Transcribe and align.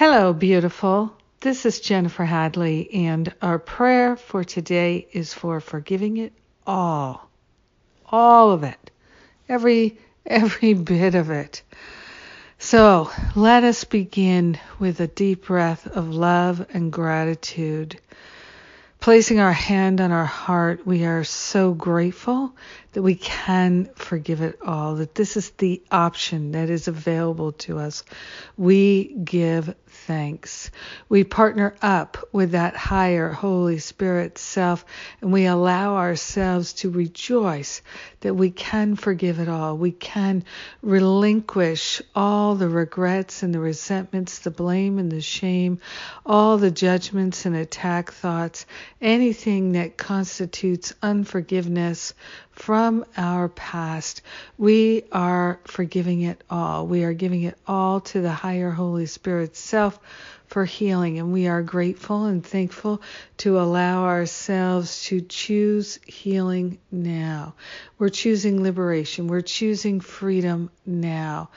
Hello, 0.00 0.32
beautiful. 0.32 1.14
This 1.40 1.66
is 1.66 1.78
Jennifer 1.78 2.24
Hadley, 2.24 2.88
and 2.90 3.34
our 3.42 3.58
prayer 3.58 4.16
for 4.16 4.44
today 4.44 5.06
is 5.12 5.34
for 5.34 5.60
forgiving 5.60 6.16
it 6.16 6.32
all. 6.66 7.28
All 8.06 8.50
of 8.50 8.64
it. 8.64 8.90
Every 9.46 9.98
every 10.24 10.72
bit 10.90 11.14
of 11.14 11.28
it. 11.28 11.60
So, 12.58 13.10
let 13.36 13.62
us 13.62 13.84
begin 13.84 14.58
with 14.78 15.00
a 15.00 15.06
deep 15.06 15.44
breath 15.44 15.86
of 15.86 16.08
love 16.08 16.66
and 16.72 16.90
gratitude. 16.90 18.00
Placing 19.00 19.38
our 19.38 19.52
hand 19.52 20.00
on 20.00 20.12
our 20.12 20.24
heart, 20.24 20.86
we 20.86 21.04
are 21.04 21.24
so 21.24 21.74
grateful 21.74 22.54
that 22.92 23.02
we 23.02 23.14
can 23.14 23.88
forgive 23.94 24.40
it 24.40 24.58
all, 24.62 24.96
that 24.96 25.14
this 25.14 25.36
is 25.36 25.50
the 25.50 25.82
option 25.90 26.52
that 26.52 26.70
is 26.70 26.88
available 26.88 27.52
to 27.52 27.78
us. 27.78 28.02
We 28.56 29.14
give 29.14 29.74
thanks. 29.86 30.70
We 31.08 31.24
partner 31.24 31.74
up 31.82 32.18
with 32.32 32.52
that 32.52 32.74
higher 32.74 33.30
Holy 33.30 33.78
Spirit 33.78 34.38
self 34.38 34.84
and 35.20 35.32
we 35.32 35.46
allow 35.46 35.96
ourselves 35.96 36.72
to 36.74 36.90
rejoice 36.90 37.82
that 38.20 38.34
we 38.34 38.50
can 38.50 38.96
forgive 38.96 39.38
it 39.38 39.48
all. 39.48 39.76
We 39.76 39.92
can 39.92 40.44
relinquish 40.82 42.02
all 42.14 42.54
the 42.54 42.68
regrets 42.68 43.42
and 43.42 43.54
the 43.54 43.60
resentments, 43.60 44.40
the 44.40 44.50
blame 44.50 44.98
and 44.98 45.10
the 45.10 45.20
shame, 45.20 45.80
all 46.26 46.58
the 46.58 46.70
judgments 46.70 47.46
and 47.46 47.54
attack 47.54 48.12
thoughts, 48.12 48.66
anything 49.00 49.72
that 49.72 49.96
constitutes 49.96 50.92
unforgiveness 51.02 52.14
from 52.60 53.06
our 53.16 53.48
past. 53.48 54.20
We 54.58 55.04
are 55.12 55.58
forgiving 55.64 56.20
it 56.20 56.44
all. 56.50 56.86
We 56.86 57.04
are 57.04 57.14
giving 57.14 57.44
it 57.44 57.56
all 57.66 58.02
to 58.02 58.20
the 58.20 58.32
higher 58.32 58.70
Holy 58.70 59.06
Spirit 59.06 59.56
self 59.56 59.98
for 60.46 60.66
healing. 60.66 61.18
And 61.18 61.32
we 61.32 61.48
are 61.48 61.62
grateful 61.62 62.26
and 62.26 62.44
thankful 62.44 63.00
to 63.38 63.58
allow 63.58 64.04
ourselves 64.04 65.04
to 65.04 65.22
choose 65.22 65.98
healing 66.04 66.78
now. 66.92 67.54
We're 67.98 68.10
choosing 68.10 68.62
liberation. 68.62 69.28
We're 69.28 69.40
choosing 69.40 70.00
freedom 70.00 70.70
now. 70.84 71.48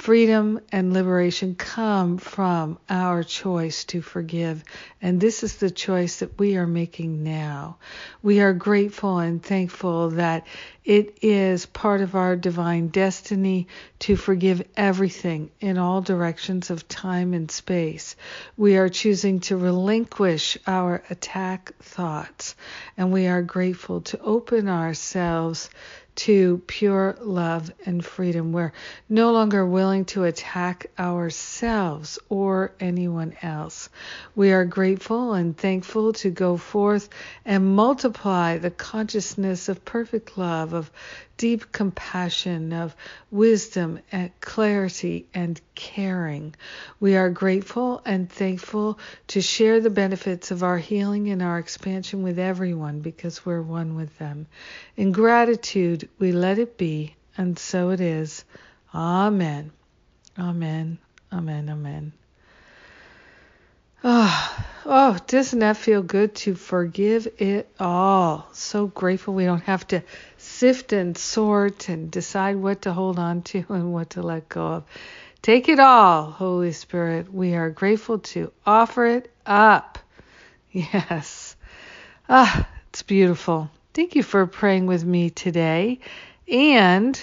Freedom 0.00 0.60
and 0.72 0.94
liberation 0.94 1.54
come 1.54 2.16
from 2.16 2.78
our 2.88 3.22
choice 3.22 3.84
to 3.84 4.00
forgive. 4.00 4.64
And 5.02 5.20
this 5.20 5.42
is 5.42 5.56
the 5.56 5.70
choice 5.70 6.20
that 6.20 6.38
we 6.38 6.56
are 6.56 6.66
making 6.66 7.22
now. 7.22 7.76
We 8.22 8.40
are 8.40 8.54
grateful 8.54 9.18
and 9.18 9.42
thankful 9.42 10.08
that 10.12 10.46
it 10.86 11.18
is 11.20 11.66
part 11.66 12.00
of 12.00 12.14
our 12.14 12.34
divine 12.34 12.88
destiny 12.88 13.68
to 13.98 14.16
forgive 14.16 14.66
everything 14.74 15.50
in 15.60 15.76
all 15.76 16.00
directions 16.00 16.70
of 16.70 16.88
time 16.88 17.34
and 17.34 17.50
space. 17.50 18.16
We 18.56 18.78
are 18.78 18.88
choosing 18.88 19.40
to 19.40 19.58
relinquish 19.58 20.56
our 20.66 21.02
attack 21.10 21.74
thoughts, 21.78 22.56
and 22.96 23.12
we 23.12 23.26
are 23.26 23.42
grateful 23.42 24.00
to 24.00 24.20
open 24.22 24.66
ourselves 24.66 25.68
to 26.20 26.60
pure 26.66 27.16
love 27.22 27.72
and 27.86 28.04
freedom. 28.04 28.52
We're 28.52 28.74
no 29.08 29.32
longer 29.32 29.64
willing 29.64 30.04
to 30.06 30.24
attack 30.24 30.90
ourselves 30.98 32.18
or 32.28 32.72
anyone 32.78 33.34
else. 33.40 33.88
We 34.36 34.52
are 34.52 34.66
grateful 34.66 35.32
and 35.32 35.56
thankful 35.56 36.12
to 36.14 36.28
go 36.28 36.58
forth 36.58 37.08
and 37.46 37.74
multiply 37.74 38.58
the 38.58 38.70
consciousness 38.70 39.70
of 39.70 39.82
perfect 39.86 40.36
love, 40.36 40.74
of 40.74 40.90
deep 41.38 41.72
compassion, 41.72 42.74
of 42.74 42.94
wisdom 43.30 44.00
and 44.12 44.30
clarity 44.42 45.26
and 45.32 45.58
caring. 45.80 46.54
We 47.00 47.16
are 47.16 47.30
grateful 47.30 48.02
and 48.04 48.30
thankful 48.30 48.98
to 49.28 49.40
share 49.40 49.80
the 49.80 49.88
benefits 49.88 50.50
of 50.50 50.62
our 50.62 50.76
healing 50.76 51.30
and 51.30 51.42
our 51.42 51.58
expansion 51.58 52.22
with 52.22 52.38
everyone 52.38 53.00
because 53.00 53.46
we're 53.46 53.62
one 53.62 53.96
with 53.96 54.16
them. 54.18 54.46
In 54.98 55.10
gratitude, 55.10 56.10
we 56.18 56.32
let 56.32 56.58
it 56.58 56.76
be, 56.76 57.16
and 57.38 57.58
so 57.58 57.90
it 57.90 58.00
is. 58.02 58.44
Amen. 58.94 59.72
Amen. 60.38 60.98
Amen. 61.32 61.70
Amen. 61.70 62.12
Oh, 64.04 64.64
oh, 64.84 65.18
doesn't 65.26 65.58
that 65.60 65.78
feel 65.78 66.02
good 66.02 66.34
to 66.36 66.54
forgive 66.54 67.26
it 67.38 67.70
all? 67.80 68.48
So 68.52 68.86
grateful 68.86 69.32
we 69.32 69.46
don't 69.46 69.62
have 69.62 69.86
to 69.88 70.02
sift 70.36 70.92
and 70.92 71.16
sort 71.16 71.88
and 71.88 72.10
decide 72.10 72.56
what 72.56 72.82
to 72.82 72.92
hold 72.92 73.18
on 73.18 73.42
to 73.42 73.64
and 73.68 73.94
what 73.94 74.10
to 74.10 74.22
let 74.22 74.48
go 74.48 74.66
of. 74.66 74.84
Take 75.42 75.70
it 75.70 75.80
all, 75.80 76.30
Holy 76.30 76.72
Spirit. 76.72 77.32
We 77.32 77.54
are 77.54 77.70
grateful 77.70 78.18
to 78.18 78.52
offer 78.66 79.06
it 79.06 79.32
up. 79.46 79.98
Yes. 80.70 81.56
Ah, 82.28 82.68
it's 82.90 83.02
beautiful. 83.02 83.70
Thank 83.94 84.14
you 84.14 84.22
for 84.22 84.46
praying 84.46 84.86
with 84.86 85.02
me 85.02 85.30
today. 85.30 86.00
And 86.46 87.18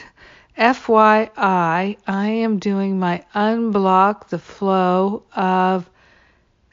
FYI, 0.57 1.97
I 2.07 2.27
am 2.27 2.57
doing 2.57 2.97
my 2.97 3.23
unblock 3.35 4.29
the 4.29 4.39
flow 4.39 5.23
of 5.35 5.87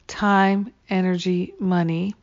time, 0.07 0.73
energy, 0.89 1.53
money. 1.59 2.15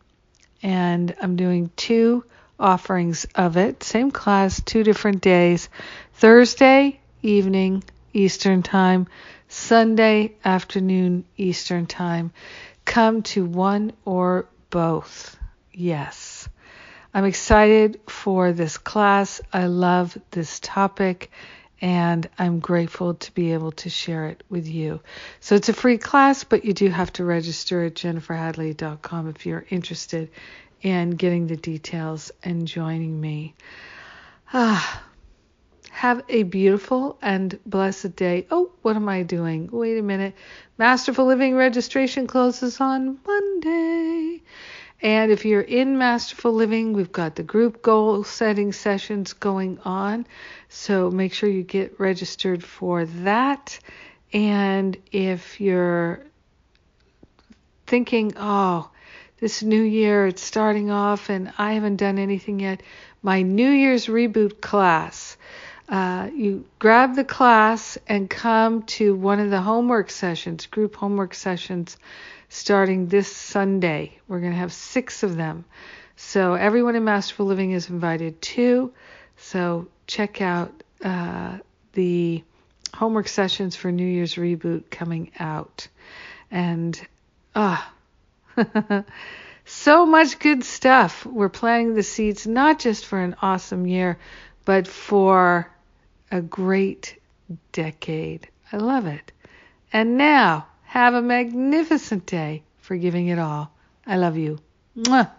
And 0.65 1.15
I'm 1.23 1.37
doing 1.37 1.71
two 1.77 2.25
offerings 2.59 3.25
of 3.37 3.57
it. 3.57 3.85
Same 3.85 4.11
class, 4.11 4.61
two 4.61 4.83
different 4.83 5.21
days. 5.21 5.69
Thursday 6.15 6.99
evening 7.23 7.85
Eastern 8.13 8.63
Time, 8.63 9.07
Sunday 9.49 10.35
afternoon 10.45 11.25
Eastern 11.37 11.87
Time. 11.87 12.33
Come 12.85 13.23
to 13.23 13.45
one 13.45 13.93
or 14.05 14.47
both. 14.71 15.37
Yes. 15.73 16.49
I'm 17.15 17.25
excited 17.25 18.01
for 18.09 18.53
this 18.53 18.79
class. 18.79 19.41
I 19.53 19.67
love 19.67 20.17
this 20.31 20.61
topic 20.61 21.31
and 21.83 22.29
I'm 22.39 22.61
grateful 22.61 23.15
to 23.15 23.35
be 23.35 23.53
able 23.53 23.73
to 23.73 23.91
share 23.91 24.29
it 24.29 24.45
with 24.49 24.69
you. 24.69 25.01
So 25.41 25.57
it's 25.57 25.69
a 25.69 25.75
free 25.75 25.99
class, 25.99 26.45
but 26.45 26.65
you 26.65 26.73
do 26.73 26.89
have 26.89 27.13
to 27.15 27.25
register 27.25 27.85
at 27.85 27.95
jenniferhadley.com 27.95 29.29
if 29.29 29.45
you're 29.45 29.67
interested 29.69 30.31
in 30.81 31.11
getting 31.11 31.49
the 31.49 31.57
details 31.57 32.31
and 32.45 32.69
joining 32.69 33.21
me. 33.21 33.55
Ah, 34.55 35.03
have 35.93 36.25
a 36.31 36.43
beautiful 36.43 37.19
and 37.21 37.59
blessed 37.67 38.17
day. 38.17 38.47
Oh, 38.51 38.73
what 38.81 38.97
am 38.97 39.09
I 39.11 39.23
doing? 39.23 39.69
Wait 39.71 39.99
a 39.99 40.03
minute. 40.03 40.35
Masterful 40.79 41.27
Living 41.27 41.55
registration 41.55 42.27
closes 42.27 42.81
on 42.81 43.19
Monday. 43.27 44.43
And 45.03 45.31
if 45.31 45.45
you're 45.45 45.61
in 45.61 45.99
Masterful 45.99 46.55
Living, 46.55 46.95
we've 46.95 47.13
got 47.13 47.37
the 47.37 47.43
group 47.43 47.83
goal 47.83 48.25
setting 48.25 48.73
sessions 48.73 49.35
going 49.35 49.79
on. 49.85 50.27
So 50.71 51.11
make 51.11 51.35
sure 51.35 51.51
you 51.51 51.63
get 51.63 52.01
registered 52.01 52.65
for 52.65 53.05
that. 53.05 53.79
And 54.33 54.97
if 55.13 55.61
you're 55.61 56.25
thinking, 57.87 58.33
oh, 58.39 58.89
this 59.43 59.61
new 59.61 59.83
year. 59.83 60.29
It's 60.29 60.41
starting 60.41 60.93
off, 60.93 61.29
and 61.29 61.53
I 61.59 61.73
haven't 61.73 61.97
done 61.97 62.17
anything 62.17 62.61
yet. 62.61 62.81
My 63.23 63.43
New 63.43 63.69
Year's 63.69 64.07
reboot 64.07 64.61
class. 64.61 65.32
Uh, 65.93 66.31
you 66.35 66.65
grab 66.79 67.15
the 67.15 67.25
class 67.25 67.99
and 68.09 68.31
come 68.31 68.83
to 68.85 69.15
one 69.15 69.39
of 69.39 69.51
the 69.51 69.61
homework 69.61 70.09
sessions, 70.09 70.65
group 70.65 70.97
homework 70.97 71.35
sessions, 71.35 71.99
starting 72.49 73.09
this 73.09 73.31
Sunday. 73.31 74.19
We're 74.27 74.41
going 74.41 74.53
to 74.53 74.59
have 74.59 74.73
six 74.73 75.23
of 75.23 75.37
them. 75.37 75.67
So 76.17 76.55
everyone 76.55 76.97
in 76.97 77.05
Masterful 77.05 77.45
Living 77.45 77.73
is 77.73 77.91
invited 77.91 78.41
too. 78.41 78.95
So 79.37 79.87
check 80.07 80.41
out 80.41 80.73
uh, 81.05 81.59
the 81.93 82.43
homework 82.95 83.29
sessions 83.29 83.77
for 83.77 83.93
New 83.93 84.07
Year's 84.07 84.37
reboot 84.37 84.89
coming 84.91 85.31
out. 85.39 85.89
And 86.51 86.99
ah, 87.55 87.93
so 89.67 90.07
much 90.07 90.39
good 90.39 90.65
stuff. 90.65 91.27
We're 91.27 91.51
planting 91.51 91.93
the 91.93 92.03
seeds 92.03 92.47
not 92.47 92.79
just 92.79 93.05
for 93.05 93.19
an 93.19 93.37
awesome 93.43 93.87
year, 93.87 94.19
but 94.65 94.89
for 94.89 95.69
a 96.33 96.41
great 96.41 97.21
decade. 97.73 98.49
I 98.73 98.79
love 98.79 99.07
it. 99.07 99.31
And 99.93 100.17
now, 100.17 100.67
have 100.85 101.15
a 101.15 101.23
magnificent 101.23 102.27
day 102.27 102.63
for 102.79 102.97
giving 102.97 103.29
it 103.29 103.39
all. 103.39 103.71
I 104.07 104.17
love 104.17 104.37
you. 104.39 104.59
Mwah. 104.97 105.31